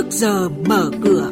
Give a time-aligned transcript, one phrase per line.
[0.00, 1.30] trước giờ mở cửa.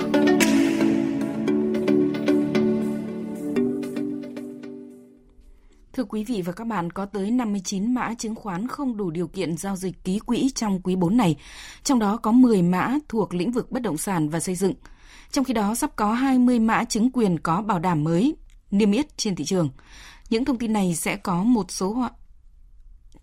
[5.93, 9.29] Thưa quý vị và các bạn, có tới 59 mã chứng khoán không đủ điều
[9.29, 11.37] kiện giao dịch ký quỹ trong quý 4 này,
[11.83, 14.75] trong đó có 10 mã thuộc lĩnh vực bất động sản và xây dựng.
[15.31, 18.37] Trong khi đó, sắp có 20 mã chứng quyền có bảo đảm mới
[18.71, 19.71] niêm yết trên thị trường.
[20.31, 22.09] Những thông tin này sẽ có một số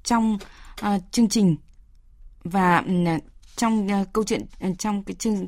[0.04, 0.38] trong
[0.86, 1.56] uh, chương trình
[2.44, 2.84] và
[3.16, 3.24] uh,
[3.56, 5.48] trong uh, câu chuyện uh, trong cái chương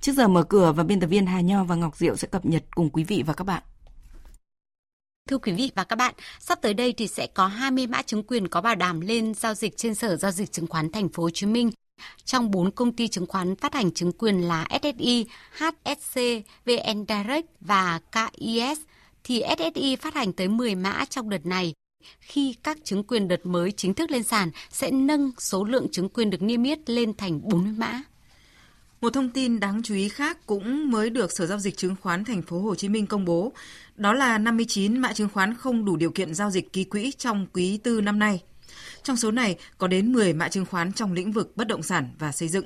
[0.00, 2.46] trước giờ mở cửa và biên tập viên Hà Nho và Ngọc Diệu sẽ cập
[2.46, 3.62] nhật cùng quý vị và các bạn.
[5.28, 8.22] Thưa quý vị và các bạn, sắp tới đây thì sẽ có 20 mã chứng
[8.22, 11.22] quyền có bảo đảm lên giao dịch trên Sở giao dịch chứng khoán Thành phố
[11.22, 11.70] Hồ Chí Minh.
[12.24, 16.20] Trong 4 công ty chứng khoán phát hành chứng quyền là SSI, HSC,
[16.64, 18.78] VN Direct và KIS
[19.24, 21.74] thì SSI phát hành tới 10 mã trong đợt này.
[22.20, 26.08] Khi các chứng quyền đợt mới chính thức lên sàn sẽ nâng số lượng chứng
[26.08, 28.02] quyền được niêm yết lên thành 40 mã.
[29.00, 32.24] Một thông tin đáng chú ý khác cũng mới được Sở giao dịch chứng khoán
[32.24, 33.52] thành phố Hồ Chí Minh công bố,
[33.96, 37.46] đó là 59 mã chứng khoán không đủ điều kiện giao dịch ký quỹ trong
[37.52, 38.42] quý tư năm nay.
[39.02, 42.14] Trong số này có đến 10 mã chứng khoán trong lĩnh vực bất động sản
[42.18, 42.64] và xây dựng.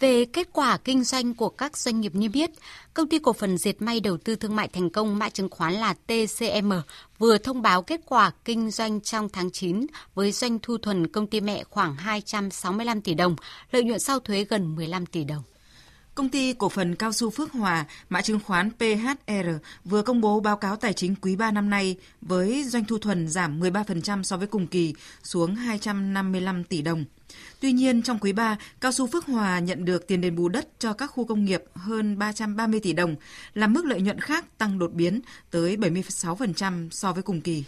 [0.00, 2.50] Về kết quả kinh doanh của các doanh nghiệp niêm yết,
[2.94, 5.74] công ty cổ phần dệt may đầu tư thương mại thành công mã chứng khoán
[5.74, 6.72] là TCM
[7.18, 11.26] vừa thông báo kết quả kinh doanh trong tháng 9 với doanh thu thuần công
[11.26, 13.36] ty mẹ khoảng 265 tỷ đồng,
[13.72, 15.42] lợi nhuận sau thuế gần 15 tỷ đồng.
[16.18, 19.48] Công ty cổ phần cao su Phước Hòa, mã chứng khoán PHR
[19.84, 23.28] vừa công bố báo cáo tài chính quý 3 năm nay với doanh thu thuần
[23.28, 27.04] giảm 13% so với cùng kỳ xuống 255 tỷ đồng.
[27.60, 30.68] Tuy nhiên, trong quý 3, Cao su Phước Hòa nhận được tiền đền bù đất
[30.78, 33.16] cho các khu công nghiệp hơn 330 tỷ đồng,
[33.54, 37.64] làm mức lợi nhuận khác tăng đột biến tới 76% so với cùng kỳ.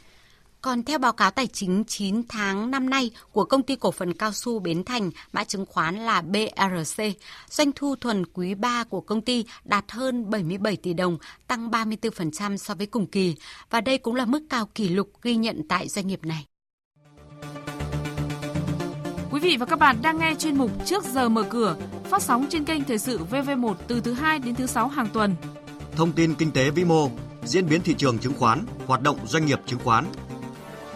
[0.63, 4.13] Còn theo báo cáo tài chính 9 tháng năm nay của công ty cổ phần
[4.13, 7.03] cao su Bến Thành, mã chứng khoán là BRC,
[7.51, 12.57] doanh thu thuần quý 3 của công ty đạt hơn 77 tỷ đồng, tăng 34%
[12.57, 13.35] so với cùng kỳ,
[13.71, 16.47] và đây cũng là mức cao kỷ lục ghi nhận tại doanh nghiệp này.
[19.31, 22.47] Quý vị và các bạn đang nghe chuyên mục Trước giờ mở cửa, phát sóng
[22.51, 25.35] trên kênh Thời sự VV1 từ thứ 2 đến thứ 6 hàng tuần.
[25.97, 27.11] Thông tin kinh tế vĩ mô,
[27.45, 30.05] diễn biến thị trường chứng khoán, hoạt động doanh nghiệp chứng khoán.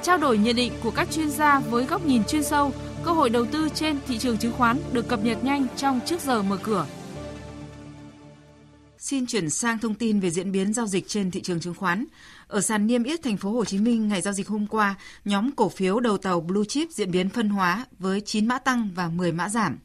[0.05, 2.73] Trao đổi nhận định của các chuyên gia với góc nhìn chuyên sâu,
[3.05, 6.21] cơ hội đầu tư trên thị trường chứng khoán được cập nhật nhanh trong Trước
[6.21, 6.87] giờ mở cửa.
[8.99, 12.05] Xin chuyển sang thông tin về diễn biến giao dịch trên thị trường chứng khoán.
[12.47, 14.95] Ở sàn niêm yết thành phố Hồ Chí Minh ngày giao dịch hôm qua,
[15.25, 18.91] nhóm cổ phiếu đầu tàu Blue Chip diễn biến phân hóa với 9 mã tăng
[18.95, 19.79] và 10 mã giảm.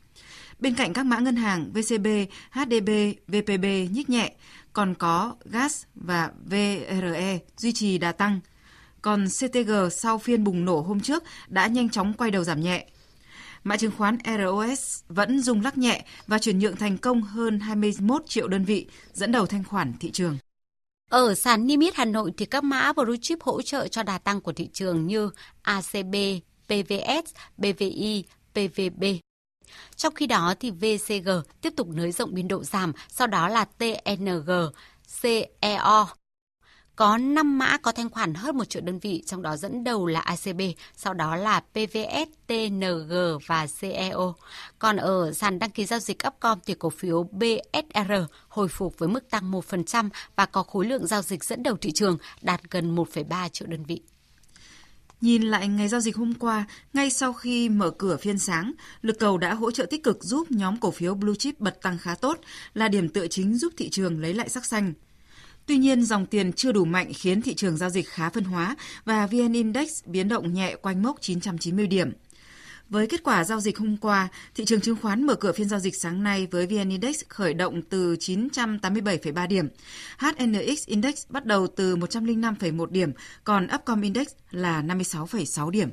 [0.59, 2.07] Bên cạnh các mã ngân hàng VCB,
[2.51, 2.89] HDB,
[3.27, 4.33] VPB nhích nhẹ,
[4.73, 8.39] còn có GAS và VRE duy trì đà tăng.
[9.01, 12.85] Còn CTG sau phiên bùng nổ hôm trước đã nhanh chóng quay đầu giảm nhẹ.
[13.63, 18.23] Mã chứng khoán ROS vẫn rung lắc nhẹ và chuyển nhượng thành công hơn 21
[18.27, 20.37] triệu đơn vị, dẫn đầu thanh khoản thị trường.
[21.09, 24.17] Ở sàn niêm yết Hà Nội thì các mã blue chip hỗ trợ cho đà
[24.17, 25.29] tăng của thị trường như
[25.61, 26.15] ACB,
[26.65, 28.23] PVS, BVI,
[28.53, 29.03] PVB.
[29.95, 31.29] Trong khi đó thì VCG
[31.61, 34.49] tiếp tục nới rộng biên độ giảm, sau đó là TNG,
[35.21, 36.07] CEO.
[36.99, 40.05] Có 5 mã có thanh khoản hơn 1 triệu đơn vị, trong đó dẫn đầu
[40.05, 40.61] là ACB,
[40.95, 43.13] sau đó là PVS, TNG
[43.45, 44.35] và CEO.
[44.79, 48.11] Còn ở sàn đăng ký giao dịch Upcom thì cổ phiếu BSR
[48.47, 51.91] hồi phục với mức tăng 1% và có khối lượng giao dịch dẫn đầu thị
[51.91, 54.01] trường đạt gần 1,3 triệu đơn vị.
[55.21, 58.71] Nhìn lại ngày giao dịch hôm qua, ngay sau khi mở cửa phiên sáng,
[59.01, 61.97] lực cầu đã hỗ trợ tích cực giúp nhóm cổ phiếu blue chip bật tăng
[61.97, 62.39] khá tốt,
[62.73, 64.93] là điểm tựa chính giúp thị trường lấy lại sắc xanh.
[65.69, 68.75] Tuy nhiên, dòng tiền chưa đủ mạnh khiến thị trường giao dịch khá phân hóa
[69.05, 72.11] và VN Index biến động nhẹ quanh mốc 990 điểm.
[72.89, 75.79] Với kết quả giao dịch hôm qua, thị trường chứng khoán mở cửa phiên giao
[75.79, 79.67] dịch sáng nay với VN Index khởi động từ 987,3 điểm.
[80.17, 83.11] HNX Index bắt đầu từ 105,1 điểm,
[83.43, 85.89] còn Upcom Index là 56,6 điểm.